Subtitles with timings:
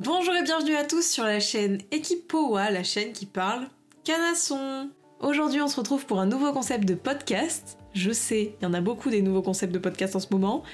[0.00, 3.68] Bonjour et bienvenue à tous sur la chaîne Équipe Powa, la chaîne qui parle
[4.02, 4.90] canasson.
[5.20, 7.78] Aujourd'hui, on se retrouve pour un nouveau concept de podcast.
[7.92, 10.64] Je sais, il y en a beaucoup des nouveaux concepts de podcast en ce moment.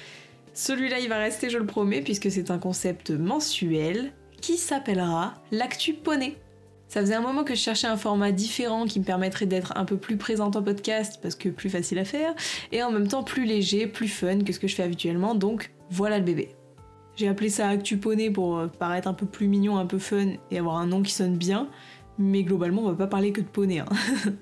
[0.55, 5.93] Celui-là, il va rester, je le promets, puisque c'est un concept mensuel qui s'appellera l'actu
[5.93, 6.39] poney.
[6.89, 9.85] Ça faisait un moment que je cherchais un format différent qui me permettrait d'être un
[9.85, 12.35] peu plus présente en podcast parce que plus facile à faire
[12.73, 15.35] et en même temps plus léger, plus fun que ce que je fais habituellement.
[15.35, 16.57] Donc voilà le bébé.
[17.21, 20.37] J'ai appelé ça Actu Poney pour euh, paraître un peu plus mignon, un peu fun
[20.51, 21.69] et avoir un nom qui sonne bien.
[22.19, 23.81] Mais globalement, on va pas parler que de poney.
[23.81, 23.89] Hein.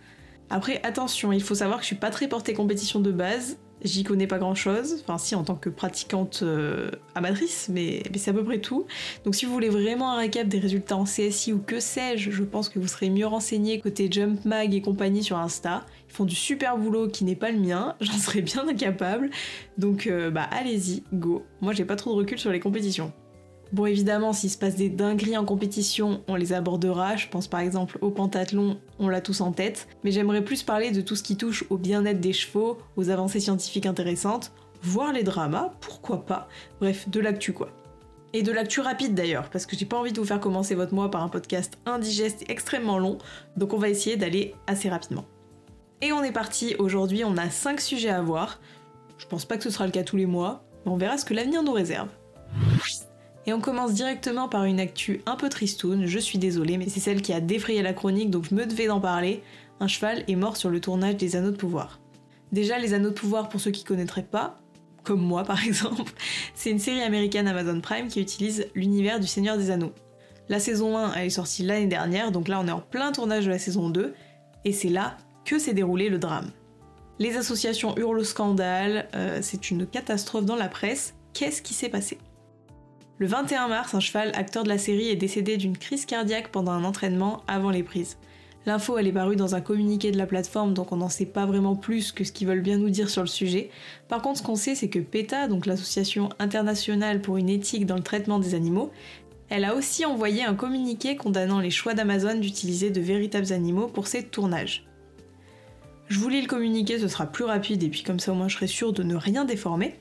[0.51, 4.03] Après, attention, il faut savoir que je suis pas très portée compétition de base J'y
[4.03, 8.35] connais pas grand chose, enfin si en tant que pratiquante euh, amatrice, mais, c'est à
[8.35, 8.87] peu près tout.
[9.25, 12.43] Donc si vous voulez vraiment un récap des résultats en CSI ou que sais-je, je
[12.43, 15.87] pense que vous serez mieux renseigné côté Jump Mag et compagnie sur Insta.
[16.09, 19.31] Font du super boulot qui n'est pas le mien, j'en serais bien incapable.
[19.77, 21.45] Donc euh, bah allez-y, go.
[21.61, 23.13] Moi j'ai pas trop de recul sur les compétitions.
[23.71, 27.17] Bon, évidemment, s'il se passe des dingueries en compétition, on les abordera.
[27.17, 29.89] Je pense par exemple au pentathlon, on l'a tous en tête.
[30.05, 33.41] Mais j'aimerais plus parler de tout ce qui touche au bien-être des chevaux, aux avancées
[33.41, 36.49] scientifiques intéressantes, voire les dramas, pourquoi pas.
[36.81, 37.69] Bref, de l'actu quoi.
[38.33, 40.95] Et de l'actu rapide d'ailleurs, parce que j'ai pas envie de vous faire commencer votre
[40.95, 43.19] mois par un podcast indigeste et extrêmement long,
[43.57, 45.25] donc on va essayer d'aller assez rapidement.
[46.01, 48.61] Et on est parti, aujourd'hui on a 5 sujets à voir.
[49.19, 51.25] Je pense pas que ce sera le cas tous les mois, mais on verra ce
[51.25, 52.09] que l'avenir nous réserve.
[53.47, 57.01] Et on commence directement par une actu un peu tristoune, je suis désolée, mais c'est
[57.01, 59.43] celle qui a défrayé la chronique, donc je me devais d'en parler.
[59.81, 61.99] Un cheval est mort sur le tournage des Anneaux de Pouvoir.
[62.53, 64.59] Déjà, les Anneaux de Pouvoir, pour ceux qui connaîtraient pas,
[65.03, 66.13] comme moi par exemple,
[66.55, 69.95] c'est une série américaine Amazon Prime qui utilise l'univers du Seigneur des Anneaux.
[70.49, 73.47] La saison 1, elle est sortie l'année dernière, donc là on est en plein tournage
[73.47, 74.15] de la saison 2,
[74.65, 75.17] et c'est là
[75.49, 76.51] que s'est déroulé le drame.
[77.19, 81.89] Les associations hurlent au scandale, euh, c'est une catastrophe dans la presse, qu'est-ce qui s'est
[81.89, 82.19] passé?
[83.17, 86.73] Le 21 mars, un cheval, acteur de la série, est décédé d'une crise cardiaque pendant
[86.73, 88.19] un entraînement avant les prises.
[88.67, 91.47] L'info elle est parue dans un communiqué de la plateforme donc on n'en sait pas
[91.47, 93.71] vraiment plus que ce qu'ils veulent bien nous dire sur le sujet.
[94.09, 97.97] Par contre ce qu'on sait c'est que PETA, donc l'association internationale pour une éthique dans
[97.97, 98.93] le traitement des animaux,
[99.49, 104.07] elle a aussi envoyé un communiqué condamnant les choix d'Amazon d'utiliser de véritables animaux pour
[104.09, 104.88] ses tournages.
[106.09, 108.49] Je vous lis le communiqué, ce sera plus rapide et puis comme ça au moins
[108.49, 109.95] je serai sûre de ne rien déformer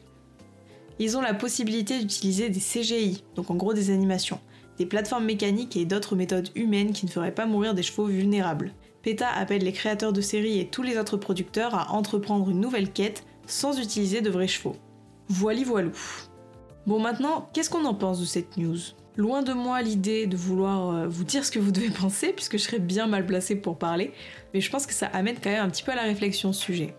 [1.00, 4.40] ils ont la possibilité d'utiliser des CGI, donc en gros des animations,
[4.78, 8.74] des plateformes mécaniques et d'autres méthodes humaines qui ne feraient pas mourir des chevaux vulnérables.
[9.04, 12.92] PETA appelle les créateurs de séries et tous les autres producteurs à entreprendre une nouvelle
[12.92, 14.76] quête sans utiliser de vrais chevaux.
[15.30, 15.92] Voili voilou.
[16.88, 18.80] Bon maintenant, qu'est-ce qu'on en pense de cette news?
[19.18, 22.60] Loin de moi l'idée de vouloir euh, vous dire ce que vous devez penser, puisque
[22.60, 24.12] je serais bien mal placée pour parler,
[24.54, 26.62] mais je pense que ça amène quand même un petit peu à la réflexion ce
[26.62, 26.94] sujet.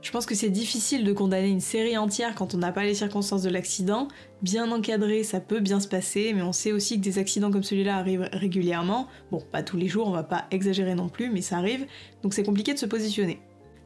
[0.00, 2.94] Je pense que c'est difficile de condamner une série entière quand on n'a pas les
[2.94, 4.06] circonstances de l'accident.
[4.42, 7.64] Bien encadré, ça peut bien se passer, mais on sait aussi que des accidents comme
[7.64, 9.08] celui-là arrivent régulièrement.
[9.32, 11.86] Bon, pas tous les jours, on va pas exagérer non plus, mais ça arrive,
[12.22, 13.40] donc c'est compliqué de se positionner.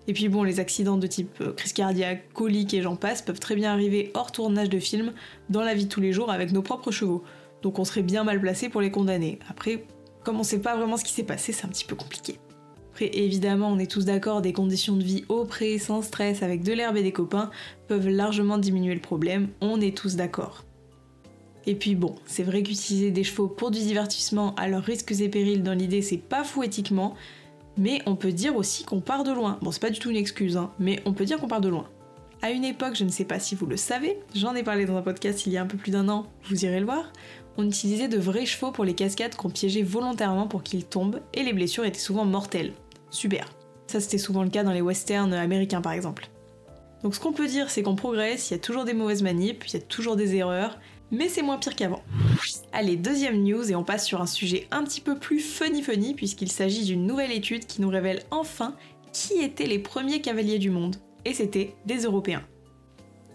[0.06, 3.40] Et puis bon, les accidents de type euh, crise cardiaque, colique et j'en passe peuvent
[3.40, 5.12] très bien arriver hors tournage de film,
[5.48, 7.24] dans la vie de tous les jours avec nos propres chevaux.
[7.62, 9.38] Donc on serait bien mal placé pour les condamner.
[9.48, 9.84] Après,
[10.24, 12.38] comme on sait pas vraiment ce qui s'est passé, c'est un petit peu compliqué
[13.06, 16.72] évidemment, on est tous d'accord, des conditions de vie au pré, sans stress, avec de
[16.72, 17.50] l'herbe et des copains,
[17.88, 20.64] peuvent largement diminuer le problème, on est tous d'accord.
[21.66, 25.28] Et puis bon, c'est vrai qu'utiliser des chevaux pour du divertissement à leurs risques et
[25.28, 27.14] périls dans l'idée, c'est pas fou éthiquement,
[27.76, 29.58] mais on peut dire aussi qu'on part de loin.
[29.62, 31.68] Bon, c'est pas du tout une excuse, hein, mais on peut dire qu'on part de
[31.68, 31.88] loin.
[32.42, 34.96] À une époque, je ne sais pas si vous le savez, j'en ai parlé dans
[34.96, 37.12] un podcast il y a un peu plus d'un an, vous irez le voir,
[37.58, 41.42] on utilisait de vrais chevaux pour les cascades qu'on piégeait volontairement pour qu'ils tombent, et
[41.42, 42.72] les blessures étaient souvent mortelles.
[43.10, 43.52] Super.
[43.88, 46.30] Ça c'était souvent le cas dans les westerns américains par exemple.
[47.02, 49.66] Donc ce qu'on peut dire c'est qu'on progresse, il y a toujours des mauvaises manips,
[49.66, 50.78] il y a toujours des erreurs,
[51.10, 52.02] mais c'est moins pire qu'avant.
[52.72, 56.14] Allez, deuxième news et on passe sur un sujet un petit peu plus funny funny
[56.14, 58.76] puisqu'il s'agit d'une nouvelle étude qui nous révèle enfin
[59.12, 60.96] qui étaient les premiers cavaliers du monde.
[61.24, 62.42] Et c'était des Européens.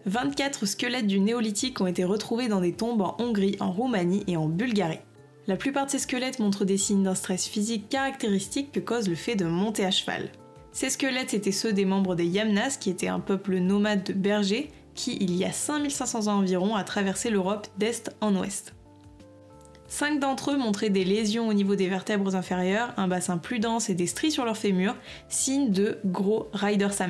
[0.05, 4.37] 24 squelettes du néolithique ont été retrouvés dans des tombes en Hongrie, en Roumanie et
[4.37, 4.99] en Bulgarie.
[5.47, 9.15] La plupart de ces squelettes montrent des signes d'un stress physique caractéristique que cause le
[9.15, 10.29] fait de monter à cheval.
[10.71, 14.71] Ces squelettes étaient ceux des membres des Yamnas, qui étaient un peuple nomade de bergers
[14.93, 18.73] qui, il y a 5500 ans environ, a traversé l'Europe d'est en ouest.
[19.87, 23.89] Cinq d'entre eux montraient des lésions au niveau des vertèbres inférieures, un bassin plus dense
[23.89, 24.95] et des stries sur leurs fémurs,
[25.29, 27.07] signe de gros rider sa.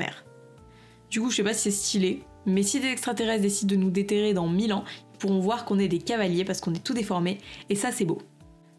[1.09, 3.89] Du coup, je sais pas si c'est stylé, mais si des extraterrestres décident de nous
[3.89, 4.83] déterrer dans 1000 ans,
[5.17, 8.19] pourront voir qu'on est des cavaliers parce qu'on est tout déformé, et ça c'est beau.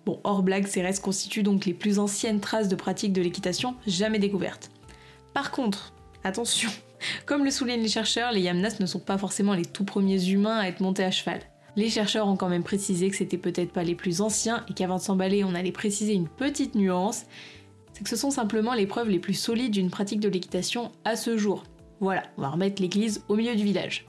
[0.04, 3.74] Bon, hors blague, ces restes constituent donc les plus anciennes traces de pratique de l'équitation
[3.86, 4.70] jamais découvertes.
[5.34, 5.92] Par contre,
[6.22, 6.70] attention,
[7.26, 10.58] comme le soulignent les chercheurs, les Yamnas ne sont pas forcément les tout premiers humains
[10.58, 11.40] à être montés à cheval.
[11.74, 14.96] Les chercheurs ont quand même précisé que c'était peut-être pas les plus anciens et qu'avant
[14.96, 17.24] de s'emballer, on allait préciser une petite nuance,
[17.92, 21.16] c'est que ce sont simplement les preuves les plus solides d'une pratique de l'équitation à
[21.16, 21.64] ce jour.
[22.00, 24.06] Voilà, on va remettre l'église au milieu du village.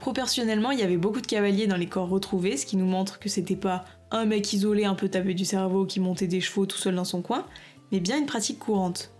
[0.00, 3.18] Proportionnellement, il y avait beaucoup de cavaliers dans les corps retrouvés, ce qui nous montre
[3.18, 6.66] que c'était pas un mec isolé un peu tapé du cerveau qui montait des chevaux
[6.66, 7.44] tout seul dans son coin,
[7.90, 9.12] mais bien une pratique courante.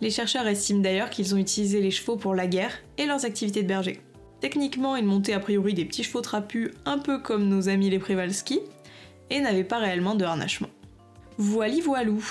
[0.00, 3.62] Les chercheurs estiment d'ailleurs qu'ils ont utilisé les chevaux pour la guerre et leurs activités
[3.62, 4.00] de berger.
[4.40, 7.98] Techniquement, ils montaient a priori des petits chevaux trapus un peu comme nos amis les
[7.98, 8.60] Prévalski,
[9.30, 10.68] et n'avaient pas réellement de harnachement.
[11.38, 12.22] Voili voilou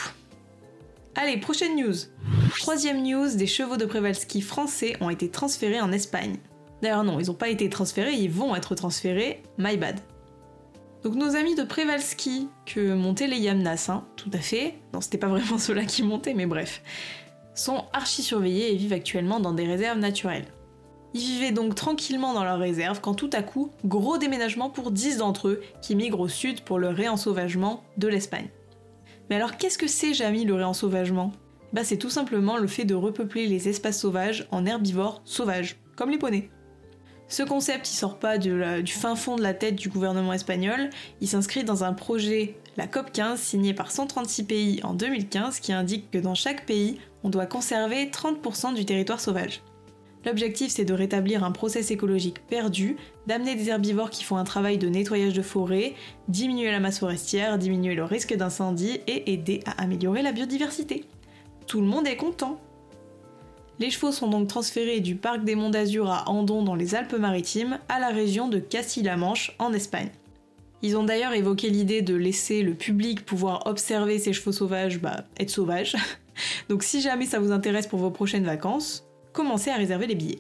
[1.18, 1.96] Allez, prochaine news
[2.60, 6.36] Troisième news, des chevaux de Prévalski français ont été transférés en Espagne.
[6.82, 10.02] D'ailleurs non, ils n'ont pas été transférés, ils vont être transférés, my bad.
[11.04, 15.18] Donc nos amis de Prevalski, que montaient les Yamnas, hein, tout à fait, non c'était
[15.18, 16.82] pas vraiment ceux-là qui montaient, mais bref,
[17.54, 20.48] sont archi surveillés et vivent actuellement dans des réserves naturelles.
[21.14, 25.20] Ils vivaient donc tranquillement dans leurs réserves quand tout à coup, gros déménagement pour 10
[25.20, 28.50] d'entre eux qui migrent au sud pour le réensauvagement de l'Espagne.
[29.30, 31.32] Mais alors qu'est-ce que c'est Jamy le réensauvagement?
[31.74, 36.12] Bah c'est tout simplement le fait de repeupler les espaces sauvages en herbivores sauvages, comme
[36.12, 36.50] les poneys.
[37.28, 38.54] Ce concept, il sort pas du
[38.88, 40.90] fin fond de la tête du gouvernement espagnol,
[41.22, 46.12] il s'inscrit dans un projet, la COP15, signé par 136 pays en 2015, qui indique
[46.12, 49.64] que dans chaque pays, on doit conserver 30% du territoire sauvage.
[50.26, 54.80] L'objectif, c'est de rétablir un process écologique perdu, d'amener des herbivores qui font un travail
[54.80, 55.94] de nettoyage de forêt,
[56.28, 61.06] diminuer la masse forestière, diminuer le risque d'incendie et aider à améliorer la biodiversité.
[61.68, 62.60] Tout le monde est content.
[63.78, 67.78] Les chevaux sont donc transférés du parc des Monts d'Azur à Andon dans les Alpes-Maritimes
[67.90, 70.10] à la région de Castille-la-Manche en Espagne.
[70.82, 75.26] Ils ont d'ailleurs évoqué l'idée de laisser le public pouvoir observer ces chevaux sauvages bah,
[75.40, 75.96] être sauvages.
[76.70, 79.05] Donc si jamais ça vous intéresse pour vos prochaines vacances,
[79.36, 80.40] commencez à réserver les billets.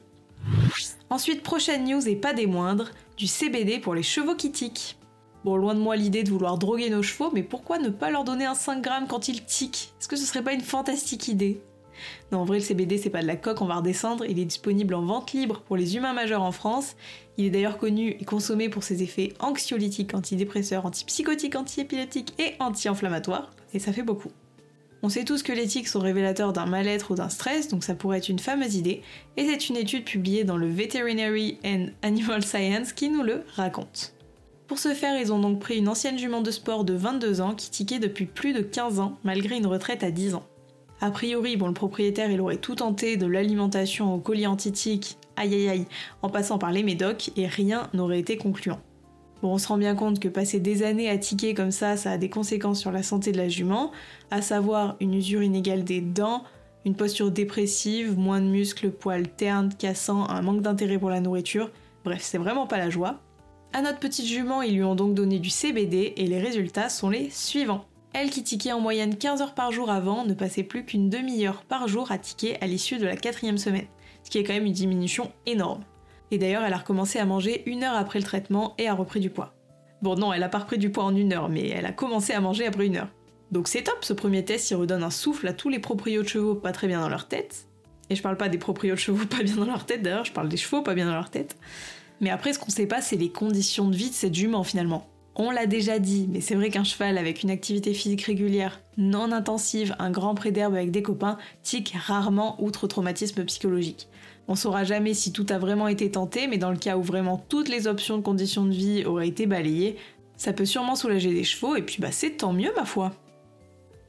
[1.09, 4.97] Ensuite, prochaine news et pas des moindres, du CBD pour les chevaux qui tiquent.
[5.44, 8.24] Bon, loin de moi l'idée de vouloir droguer nos chevaux, mais pourquoi ne pas leur
[8.24, 9.94] donner un 5 grammes quand ils tiquent?
[10.00, 11.62] Est-ce que ce serait pas une fantastique idée?
[12.31, 14.25] Non, en vrai, le CBD, c'est pas de la coque, on va redescendre.
[14.25, 16.95] Il est disponible en vente libre pour les humains majeurs en France.
[17.38, 23.51] Il est d'ailleurs connu et consommé pour ses effets anxiolytiques, antidépresseurs, antipsychotiques, antiépileptiques et anti-inflammatoires.
[23.74, 24.31] Et ça fait beaucoup.
[25.05, 27.93] On sait tous que les tics sont révélateurs d'un mal-être ou d'un stress, donc ça
[27.93, 29.03] pourrait être une fameuse idée,
[29.37, 34.15] et c'est une étude publiée dans le Veterinary and Animal Science qui nous le raconte.
[34.65, 37.53] Pour ce faire, ils ont donc pris une ancienne jument de sport de 22 ans
[37.53, 40.47] qui tiquait depuis plus de 15 ans, malgré une retraite à 10 ans.
[41.01, 45.69] A priori, bon, le propriétaire, aurait tout tenté de l'alimentation au colis antitique, aïe aïe
[45.69, 45.85] aïe,
[46.23, 48.79] en passant par les médocs, et rien n'aurait été concluant.
[49.47, 52.18] On se rend bien compte que passer des années à tiquer comme ça, ça a
[52.18, 53.92] des conséquences sur la santé de la jument,
[54.31, 56.44] à savoir une usure inégale des dents,
[56.86, 61.71] une posture dépressive, moins de muscles, poils ternes, cassants, un manque d'intérêt pour la nourriture,
[62.03, 63.19] bref, c'est vraiment pas la joie.
[63.74, 67.09] À notre petite jument, ils lui ont donc donné du CBD et les résultats sont
[67.09, 67.86] les suivants.
[68.13, 71.63] Elle qui tiquait en moyenne 15 heures par jour avant ne passait plus qu'une demi-heure
[71.63, 73.88] par jour à tiquer à l'issue de la quatrième semaine,
[74.24, 75.83] ce qui est quand même une diminution énorme.
[76.31, 79.19] Et d'ailleurs, elle a recommencé à manger une heure après le traitement et a repris
[79.19, 79.54] du poids.
[80.01, 82.33] Bon non, elle a pas repris du poids en une heure, mais elle a commencé
[82.33, 83.10] à manger après une heure.
[83.51, 86.27] Donc c'est top, ce premier test, il redonne un souffle à tous les proprios de
[86.27, 87.68] chevaux pas très bien dans leur tête.
[88.10, 90.31] Et je parle pas des proprios de chevaux pas bien dans leur tête, d'ailleurs, je
[90.31, 91.57] parle des chevaux pas bien dans leur tête.
[92.22, 95.08] Mais après, ce qu'on sait pas, c'est les conditions de vie de cette jument finalement.
[95.38, 99.34] On l'a déjà dit, mais c'est vrai qu'un cheval avec une activité physique régulière, non
[99.34, 104.08] intensive, un grand pré d'herbe avec des copains, tique rarement outre traumatisme psychologique.
[104.47, 107.43] On saura jamais si tout a vraiment été tenté, mais dans le cas où vraiment
[107.49, 109.97] toutes les options de conditions de vie auraient été balayées,
[110.37, 113.13] ça peut sûrement soulager les chevaux, et puis bah c'est tant mieux ma foi.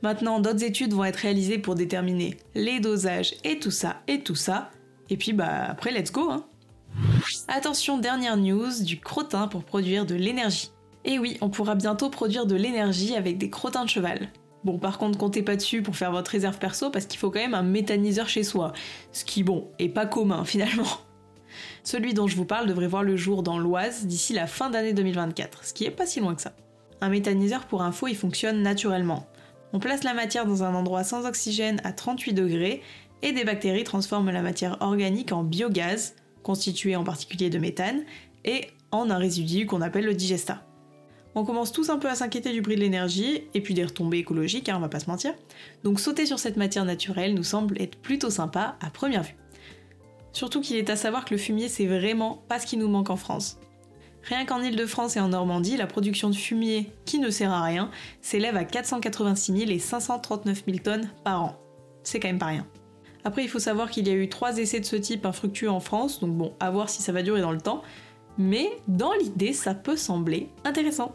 [0.02, 4.34] Maintenant, d'autres études vont être réalisées pour déterminer les dosages et tout ça, et tout
[4.34, 4.70] ça,
[5.08, 6.44] et puis bah après let's go hein.
[7.48, 10.70] Attention, dernière news, du crottin pour produire de l'énergie.
[11.04, 14.28] Et oui, on pourra bientôt produire de l'énergie avec des crottins de cheval.
[14.64, 17.40] Bon, par contre, comptez pas dessus pour faire votre réserve perso parce qu'il faut quand
[17.40, 18.72] même un méthaniseur chez soi.
[19.12, 20.88] Ce qui, bon, est pas commun finalement.
[21.84, 24.92] Celui dont je vous parle devrait voir le jour dans l'Oise d'ici la fin d'année
[24.92, 26.52] 2024, ce qui est pas si loin que ça.
[27.00, 29.26] Un méthaniseur pour info, il fonctionne naturellement.
[29.72, 32.82] On place la matière dans un endroit sans oxygène à 38 degrés
[33.22, 38.02] et des bactéries transforment la matière organique en biogaz, constitué en particulier de méthane,
[38.44, 40.62] et en un résidu qu'on appelle le digesta
[41.36, 44.18] on commence tous un peu à s'inquiéter du prix de l'énergie et puis des retombées
[44.18, 45.34] écologiques, hein, on va pas se mentir.
[45.84, 49.36] Donc sauter sur cette matière naturelle nous semble être plutôt sympa à première vue.
[50.32, 53.10] Surtout qu'il est à savoir que le fumier c'est vraiment pas ce qui nous manque
[53.10, 53.58] en France.
[54.22, 57.90] Rien qu'en Ile-de-France et en Normandie, la production de fumier, qui ne sert à rien,
[58.22, 61.56] s'élève à 486 000 et 539 000 tonnes par an.
[62.02, 62.66] C'est quand même pas rien.
[63.24, 65.80] Après, il faut savoir qu'il y a eu trois essais de ce type infructueux en
[65.80, 67.82] France, donc bon, à voir si ça va durer dans le temps,
[68.36, 71.14] mais dans l'idée, ça peut sembler intéressant.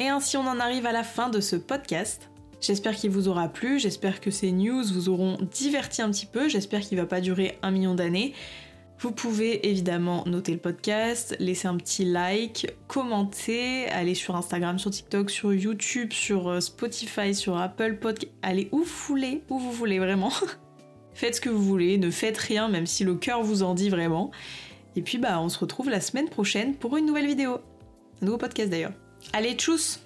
[0.00, 2.30] Et ainsi, on en arrive à la fin de ce podcast.
[2.62, 6.48] J'espère qu'il vous aura plu, j'espère que ces news vous auront diverti un petit peu,
[6.48, 8.32] j'espère qu'il va pas durer un million d'années.
[8.98, 14.90] Vous pouvez évidemment noter le podcast, laisser un petit like, commenter, aller sur Instagram, sur
[14.90, 18.32] TikTok, sur YouTube, sur euh, Spotify, sur Apple Podcast.
[18.42, 20.32] Allez où vous voulez, où vous voulez vraiment.
[21.14, 23.88] faites ce que vous voulez, ne faites rien même si le cœur vous en dit
[23.88, 24.30] vraiment.
[24.96, 27.60] Et puis bah on se retrouve la semaine prochaine pour une nouvelle vidéo.
[28.20, 28.92] Un nouveau podcast d'ailleurs.
[29.32, 30.00] Allez, tchuss